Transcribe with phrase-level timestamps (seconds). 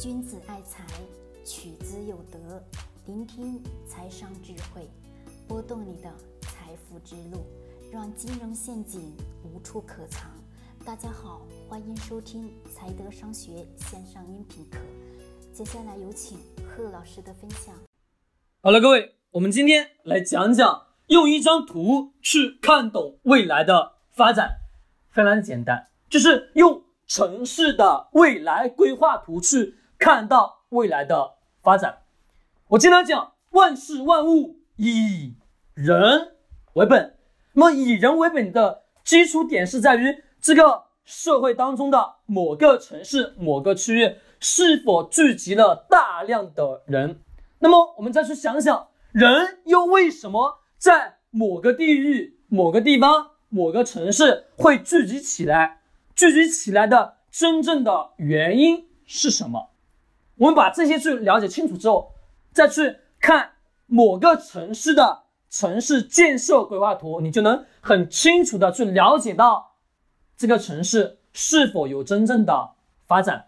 [0.00, 0.84] 君子爱财，
[1.44, 2.60] 取之有德。
[3.06, 4.90] 聆听财商智慧，
[5.46, 7.46] 拨动你的财富之路，
[7.92, 10.28] 让金融陷阱无处可藏。
[10.84, 14.78] 大家好，欢迎收听财德商学线上音频课。
[15.52, 17.72] 接下来有请贺老师的分享。
[18.62, 24.56] 好了，各位，我们今天来讲讲用一张图去看懂未来的发展，
[25.08, 29.76] 非常简单，就是用城市的未来规划图去。
[30.04, 32.00] 看到未来的发展，
[32.68, 35.34] 我经常讲万事万物以
[35.72, 36.34] 人
[36.74, 37.16] 为本。
[37.54, 47.22] 那么以人为本的基础点是在于这个社会当中的某个城市、某个区域是否聚集了大量的人。
[47.60, 55.80] 那么我们再去想想，人又为什么在某个地域、某个地方、某个城市会聚集起来？
[56.14, 59.70] 聚集起来的真正的原因是什么？
[60.44, 62.12] 我们把这些去了解清楚之后，
[62.52, 63.52] 再去看
[63.86, 69.76] 某个城市的城市建设规划图，你就能很清楚的去了解到
[70.36, 72.72] 这个城市是否有真正的
[73.06, 73.46] 发展。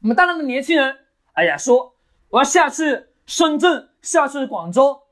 [0.00, 0.96] 我们大量的年轻人，
[1.34, 1.94] 哎呀，说
[2.30, 5.02] 我要下去深圳、下去广州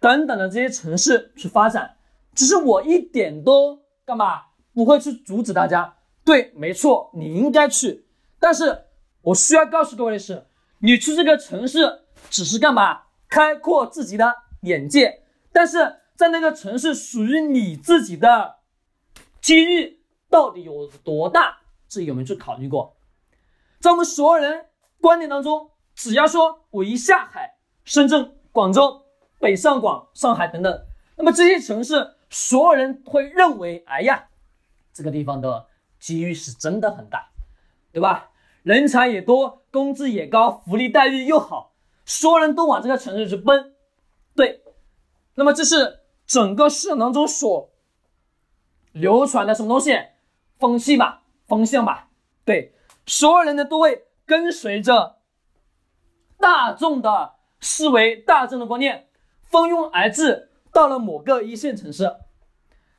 [0.00, 1.94] 等等的这些城市去发展，
[2.34, 5.98] 只是我一点都干嘛不会去阻止大家。
[6.24, 8.04] 对，没错，你应该去，
[8.40, 8.86] 但是。
[9.22, 10.46] 我需要告诉各位的是，
[10.78, 13.02] 你去这个城市只是干嘛？
[13.28, 15.22] 开阔自己的眼界。
[15.52, 18.56] 但是在那个城市属于你自己的
[19.40, 21.58] 机遇到底有多大？
[21.86, 22.96] 自己有没有去考虑过？
[23.80, 24.66] 在我们所有人
[25.00, 29.02] 观念当中，只要说我一下海，深圳、广州、
[29.38, 34.28] 北上广、上海等等，那么这些城市，所有人会认为，哎呀，
[34.92, 35.66] 这个地方的
[35.98, 37.30] 机遇是真的很大，
[37.92, 38.29] 对吧？
[38.62, 41.72] 人才也多，工资也高，福利待遇又好，
[42.04, 43.74] 所有人都往这个城市去奔。
[44.36, 44.62] 对，
[45.34, 47.70] 那么这是整个市场当中所
[48.92, 49.98] 流传的什么东西？
[50.58, 52.10] 风气吧，风向吧。
[52.44, 52.74] 对，
[53.06, 55.16] 所有人呢都会跟随着
[56.38, 59.08] 大众的思维、大众的观念，
[59.44, 62.14] 蜂拥而至，到了某个一线城市。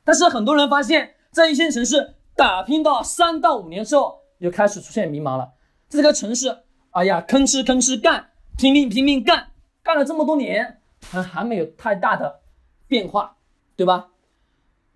[0.02, 4.21] 但是很多人发现，在一线城市打拼到三到五年之后。
[4.42, 5.52] 就开始出现迷茫了。
[5.88, 12.40] 这个城市，哎呀，吭哧吭哧干，拼命拼命干，干了这么多年，还还没有太大的
[12.88, 13.36] 变化，
[13.76, 14.08] 对吧？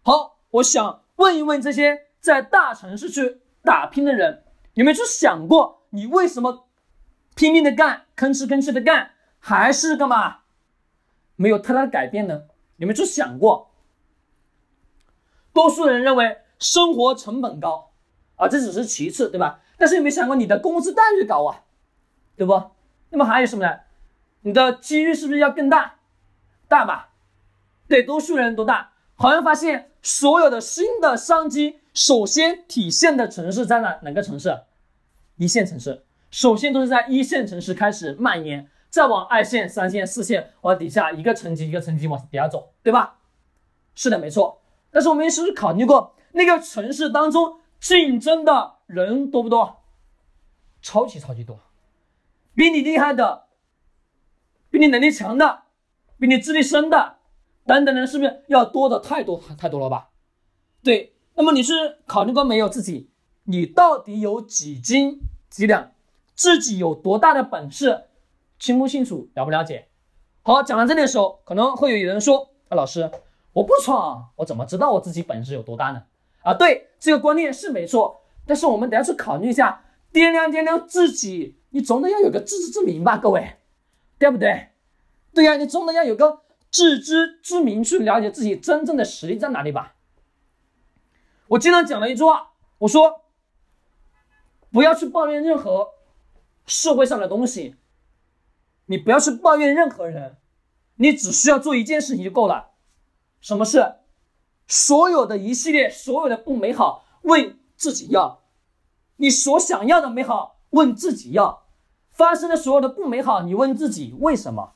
[0.03, 4.43] 好，我想问一问这些在大城市去打拼的人，
[4.75, 6.69] 有没有去想过，你为什么
[7.37, 10.39] 拼命的干，吭哧吭哧的干，还是干嘛
[11.37, 12.45] 没有太大的改变呢？
[12.79, 13.71] 有没有去想过？
[15.53, 17.86] 多数人认为生活成本高。
[18.37, 19.61] 啊，这只是其次，对吧？
[19.77, 21.65] 但是有没有想过你的工资待遇高啊，
[22.37, 22.71] 对不？
[23.11, 23.81] 那么还有什么呢？
[24.43, 25.97] 你的机遇是不是要更大？
[26.69, 27.11] 大吧？
[27.89, 28.93] 对，多数人都大。
[29.15, 33.99] 好像发现所有的新的商机，首先体现的城市在哪？
[34.03, 34.61] 哪个城市？
[35.37, 36.05] 一线城市。
[36.31, 43.17] 首先都是在一线城市开始蔓延，再往二线、三线、四线往底下一个层级一个层级往底下走，对吧？
[43.95, 44.61] 是的，没错。
[44.91, 47.61] 但是我们是不是考虑过那个城市当中？
[47.81, 49.83] 竞争的人多不多？
[50.83, 51.61] 超级超级多，
[52.55, 53.47] 比你厉害的，
[54.71, 55.65] 比你能力强的，
[56.19, 57.17] 比你资历深的，
[57.65, 60.11] 等等的，是不是要多的太多太多了吧？
[60.83, 63.11] 对，那么你是考虑过没有自己？
[63.45, 65.21] 你到底有几斤
[65.51, 65.93] 几两？
[66.35, 68.05] 自己有多大的本事？
[68.59, 69.31] 清不清楚？
[69.35, 69.89] 了不了解？
[70.43, 73.11] 好，讲到这里的时候，可能会有人说：“啊，老师，
[73.53, 76.05] 我不闯，我怎么知道我自己本事有多大呢？”
[76.47, 83.57] 啊，对，这个观念是没错，但是我们等下去考虑一下，掂量掂量自己，你总得要有个自知之明吧，各位，
[84.17, 84.69] 对不对？
[85.35, 89.97] 对呀，你总得要有个自知之明，去了解自己真正的实力在哪里吧。
[91.49, 93.23] 我经常讲了一句话，我说，
[94.71, 95.95] 不要去抱怨任何
[96.65, 97.75] 社会上的东西，
[98.85, 100.37] 你不要去抱怨任何人，
[100.95, 102.71] 你只需要做一件事情就够了，
[103.41, 103.96] 什么事？
[104.67, 108.41] 所有的一系列，所有的不美好，问自己要；
[109.17, 111.63] 你所想要的美好，问自己要；
[112.11, 114.73] 发生的所有的不美好，你问自己为什么？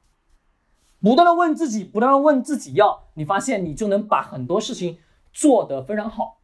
[1.03, 4.99] 不断的问自己，不断的问自己要，你发现你就能把很多事情
[5.33, 6.41] 做得非常好。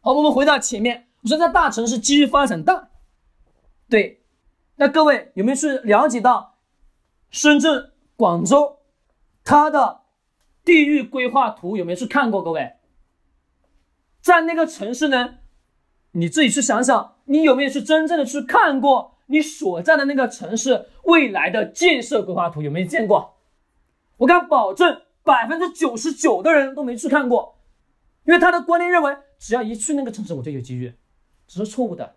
[0.00, 2.90] 好，我们回到前面，我说在大城市机遇发展大，
[3.88, 4.22] 对，
[4.76, 6.58] 那各位有没有去了解到
[7.30, 8.78] 深圳、广州，
[9.42, 10.01] 它的？
[10.64, 12.42] 地域规划图有没有去看过？
[12.42, 12.74] 各位，
[14.20, 15.38] 在那个城市呢，
[16.12, 23.38] 你自己去想想，你有没有去真正的去看过你所在的那个城市未来的建设规划图有没有见过？
[24.18, 27.58] 我敢保证，百分之九十九的人都没去看过，
[28.24, 30.94] 因为他的观念认为，只要一去那个城市，我就有机遇，
[31.48, 32.16] 这是错误的。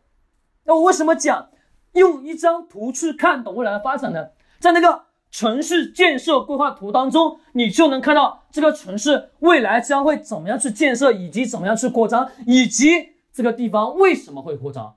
[0.65, 1.49] 那我为什么讲
[1.93, 4.29] 用一张图去看懂未来的发展呢？
[4.59, 5.04] 在那个
[5.35, 14.95] 城市建设规划图当中，你就能看到这个城市未来将会怎么样去建设，以及怎么样去扩张，以及这个地方为什么会扩张，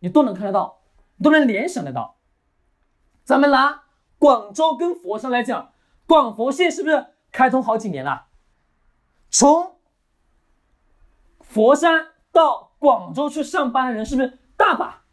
[0.00, 0.82] 你都能看得到。
[1.22, 2.18] 都能联想得到。
[3.24, 3.84] 咱们拿
[4.18, 5.72] 广州跟佛山来讲，
[6.06, 8.26] 广佛线是不是开通好几年了？
[9.30, 9.76] 从
[11.40, 15.04] 佛山到广州去上班的人是不是大把？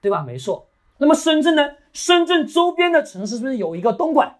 [0.00, 0.22] 对吧？
[0.22, 0.67] 没错。
[0.98, 1.76] 那么深圳呢？
[1.92, 4.38] 深圳周边的城市是不是有一个东莞？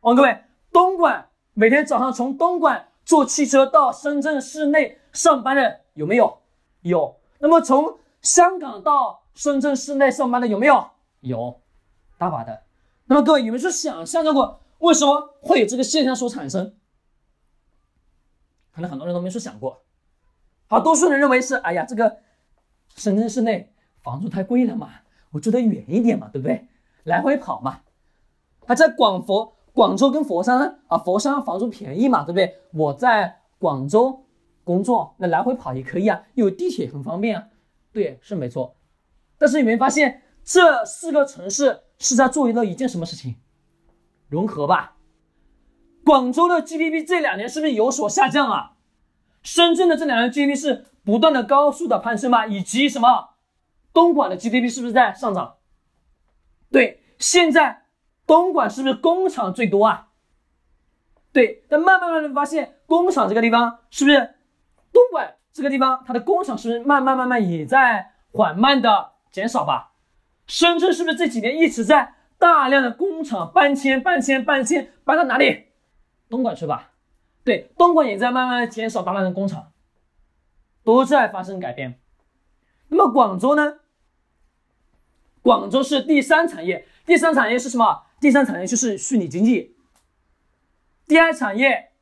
[0.00, 6.40] 哦，各位，东莞每天早上从东莞坐汽车到深圳市内上班的有没有？
[6.82, 7.20] 有。
[7.38, 10.90] 那么从香港到深圳市内上班的有没有？
[11.20, 11.60] 有，
[12.18, 12.64] 大把的。
[13.06, 16.74] 那么各位有没有去想象过，为什么会有这个现象所产生？
[18.74, 19.82] 可能很多人都没去想过。
[20.66, 22.18] 好，多数人认为是，哎呀，这个
[22.94, 23.72] 深圳市内
[24.02, 24.90] 房租太贵了嘛，
[25.32, 26.66] 我住得远一点嘛，对不对？
[27.04, 27.80] 来回跑嘛。
[28.66, 32.58] 还在广佛、广州跟佛山啊，佛山房租便宜嘛，对不对？
[32.74, 34.26] 我在广州
[34.64, 37.48] 工作，那来回跑也可以啊，有地铁很方便啊。
[37.92, 38.76] 对，是没错。
[39.38, 43.36] 但是你没发现这四个城市是在做了一件什么事情？
[44.28, 44.96] 融合吧。
[46.04, 48.72] 广州的 GDP 这两年是不是有所下降啊？
[49.42, 52.46] 深圳的这两年 GDP 是不断的高速的攀升吧？
[52.46, 53.30] 以及什么？
[53.92, 55.56] 东莞的 GDP 是不是在上涨？
[56.70, 57.84] 对，现在
[58.26, 60.08] 东莞是不是工厂最多啊？
[61.32, 64.34] 对，但慢慢慢慢发现工厂这个地方是不是
[64.92, 69.12] 东莞这个地方它的工厂是不是慢慢慢慢也在缓慢的？
[69.30, 69.92] 减少吧，
[70.46, 75.66] 深圳是不是这几年一直在大量的工厂搬迁、搬迁、搬迁，搬到哪里？
[76.30, 76.92] 东莞去吧。
[77.44, 79.72] 对，东莞也在慢慢减少大量的工厂，
[80.82, 82.00] 都在发生改变。
[82.88, 83.78] 那么广州呢？
[85.42, 88.06] 广州是第三产业，第三产业是什么？
[88.20, 89.76] 第三产业就是虚拟经济。
[91.06, 91.92] 第二产业，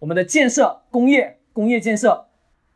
[0.00, 2.28] 我们的建设工业，工业建设。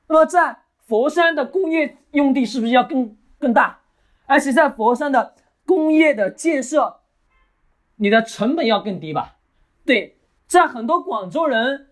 [0.08, 3.16] 那么在佛山的工业用地是不是要更？
[3.38, 3.80] 更大，
[4.24, 5.34] 而且在佛山的
[5.66, 7.00] 工业的建设，
[7.96, 9.36] 你的成本要更低吧？
[9.84, 11.90] 对，在很多广州人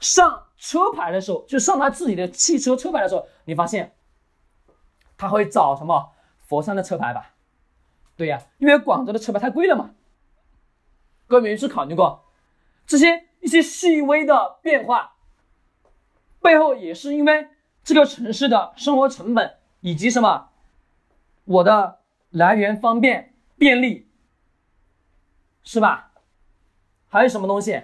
[0.00, 3.96] 上车牌的时候，就上他自己的汽车车牌的时候，你发现
[5.16, 7.34] 他会找什么佛山的车牌吧？
[8.16, 9.96] 对呀，因为广州的车牌太贵了嘛。
[11.26, 12.24] 各位有没去考虑过
[12.86, 15.16] 这些一些细微的变化
[16.40, 17.48] 背后，也是因为
[17.82, 19.58] 这个城市的生活成本。
[19.84, 20.50] 以及什么？
[21.44, 21.98] 我的
[22.30, 24.08] 来源方便便利，
[25.64, 26.12] 是吧？
[27.08, 27.82] 还有什么东西？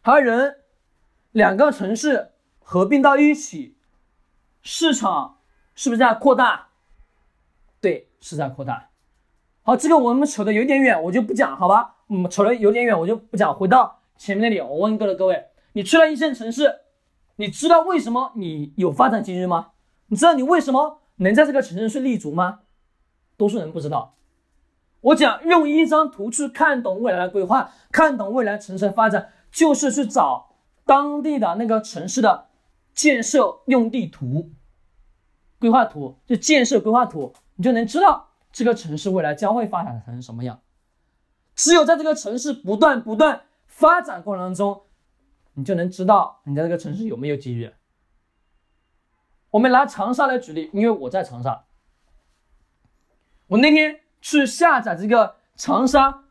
[0.00, 0.62] 还有人，
[1.32, 3.76] 两个城市合并到一起，
[4.62, 5.38] 市场
[5.74, 6.68] 是不是在扩大？
[7.80, 8.90] 对，是在扩大。
[9.62, 11.96] 好，这个我们扯的有点远，我就不讲，好吧？
[12.08, 13.54] 嗯，扯的有点远，我就不讲。
[13.54, 16.80] 回到前面那里，我问各位各位，你去了一线城市，
[17.36, 19.72] 你知道为什么你有发展机遇吗？
[20.06, 22.60] 你知道你为什么能在这个城市去立足吗？
[23.36, 24.16] 多数人不知道。
[25.00, 30.47] 我讲用一张图去看懂未来的规划，看懂未来城市的发展，就是去找
[30.88, 32.48] 当地的那个城市的
[32.94, 34.50] 建设用地图、
[35.58, 40.62] 规划图，就建设规划图，你就能知道这个城市未来将会发展成什么样。
[41.54, 44.84] 只有在这个城市不断不断发展过程中，
[45.52, 47.70] 你就能知道你在这个城市有没有机遇。
[49.50, 51.66] 我们拿长沙来举例，因为我在长沙。
[53.48, 56.24] 我那天去下载这个长沙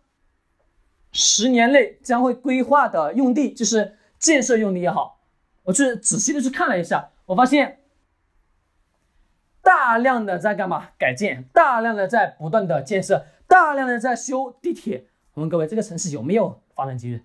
[1.12, 5.20] 十年内将会规划的用地，就是建设用地也好，
[5.64, 7.82] 我去仔细的去看了一下，我发现
[9.62, 10.90] 大量的在干嘛？
[10.98, 15.08] 改建，大量的在不断的建设，大量的在修地铁。
[15.34, 17.24] 我问各位，这个城市有没有发展机遇？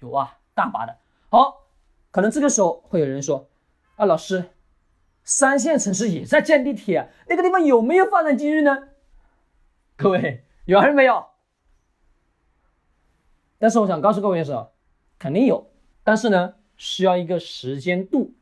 [0.00, 0.96] 有啊，大把的。
[1.28, 1.66] 好，
[2.10, 3.48] 可能这个时候会有人说
[3.96, 4.50] ：“啊，老师。”
[5.28, 8.90] 三线城市也在建地铁，那个地方有没有发展机遇呢？
[9.96, 11.26] 各位有还是没有？
[13.58, 14.52] 但是我想告诉各位的是，
[15.18, 15.68] 肯定有，
[16.06, 18.32] 但是呢，需要一个时间度，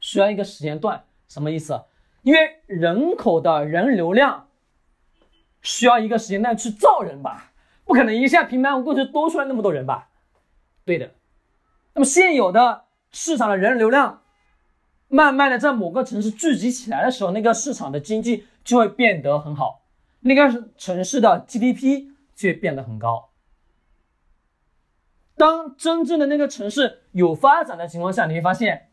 [0.00, 1.04] 需要一个时间段。
[1.28, 1.84] 什么意思？
[2.22, 4.48] 因为人口的人流量
[5.62, 7.52] 需要一个时间段去造人吧，
[7.84, 10.08] 不可能一下平白无故就多出来那么多人吧？
[10.84, 11.12] 对的。
[11.94, 14.22] 那么现有的市场的人流量。
[15.12, 19.82] 慢慢的在某个城市聚集起来的时候，那个市场的经济就会变得很好，
[20.20, 23.29] 那个城市的 GDP 就变得很高。
[25.40, 28.90] 当真正的那个城市有发展的情况下，你会发现，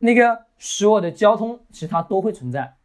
[0.00, 2.76] 那个所有的交通其实它都会存在。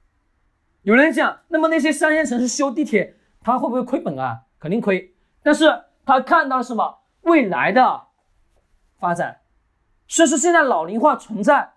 [0.84, 4.44] 有人讲，那么那些三线城市修地铁，它会不会亏本啊？
[4.60, 5.14] 肯定亏。
[5.44, 7.00] 但是他看到什么？
[7.24, 8.04] 未来的
[8.98, 9.42] 发展。
[10.08, 11.74] 虽然说现在老龄化存在，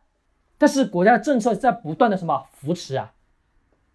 [0.56, 3.12] 但是国家政策在不断的什么扶持啊？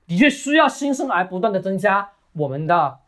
[0.08, 3.03] 的确需要新生儿不断的增加，我们的。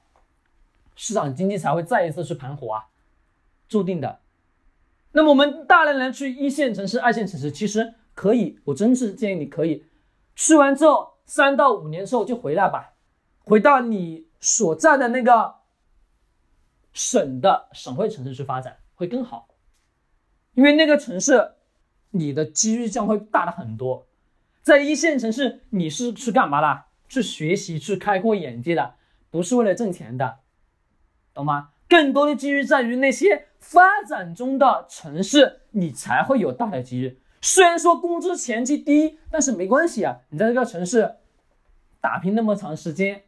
[0.95, 2.85] 市场经济才会再一次去盘活啊，
[3.67, 4.19] 注定的。
[5.11, 9.85] 那么我们大量人去一线城市、二线城市，其实可以，我真是建议你可以
[10.35, 12.93] 去完之后，三到五年之后就回来吧，
[13.43, 15.55] 回到你所在的那个
[16.91, 19.47] 省的省会城市去发展会更好，
[20.53, 21.53] 因为那个城市
[22.11, 24.07] 你的机遇将会大的很多。
[24.61, 26.85] 在一线城市，你是去干嘛的？
[27.07, 28.95] 去学习、去开阔眼界的，
[29.29, 30.39] 不是为了挣钱的。
[31.35, 31.69] 懂吗？
[31.87, 37.19] 更多的机遇在于那些发展中的城市，你才会有大的机遇。
[37.41, 40.21] 虽然说工资前期低，但是没关系啊。
[40.29, 41.17] 你在这个城市
[42.01, 43.23] 打拼那么长时间，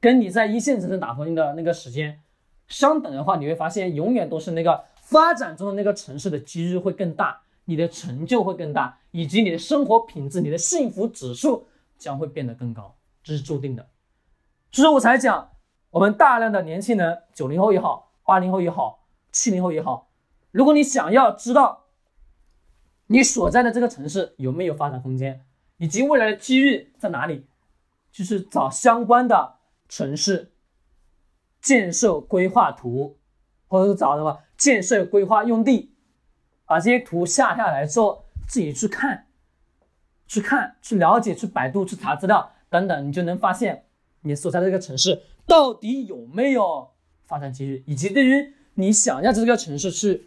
[0.00, 2.20] 跟你在一线城市打拼的那个时间
[2.68, 11.66] 相等的话，你会发现永远都是那个发展中的那个城市的机遇会更大，你的成就会更大，以及你的生活品质、你的幸福指数
[11.98, 12.94] 将会变得更高，
[13.24, 13.88] 这是注定的。
[14.70, 15.51] 所以我才讲。
[15.92, 20.08] 我们大量的年轻人，九零后也好，八零后也好，七零后也好，
[20.50, 21.84] 如果你想要知道
[23.08, 25.44] 你所在的这个城市有没有发展空间，
[25.76, 27.46] 以及未来的机遇在哪里，
[28.10, 29.56] 就是找相关的
[29.86, 30.52] 城市
[31.60, 33.18] 建设规划图，
[33.68, 35.94] 或者是找什么建设规划用地，
[36.64, 39.26] 把这些图下下来之后，自己去看，
[40.26, 43.84] 去看，去了解，去百度，去查资料等等，你就能发现
[44.22, 45.22] 你所在的这个城市。
[45.46, 46.88] 到底有没有
[47.26, 50.26] 发展机遇，以及对于你想要在这个城市去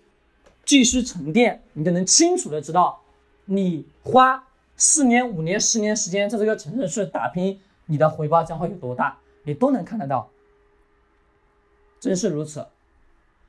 [0.64, 3.02] 继续沉淀，你都能清楚的知道，
[3.46, 10.30] 你花四年、五年、十年时间在这个城市去打拼，你的回报将会有多大，你都能看得到。
[12.00, 12.68] 真是如此。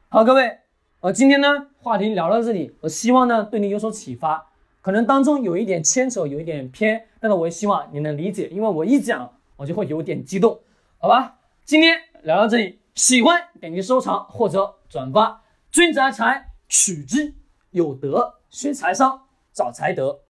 [0.09, 0.59] 好，各位，
[1.01, 10.59] 呃，今天呢话题聊到这里，我希望呢对你有所启发，可能当中有一点牵扯，有一点偏，但是我也希望你能理解，因为我一讲我就会有点激动，
[10.99, 11.39] 好吧？
[11.67, 15.43] 今天聊到这里，喜欢点击收藏或者转发。
[15.73, 17.35] 君子爱财，取之
[17.71, 20.21] 有德；学财商，找财德。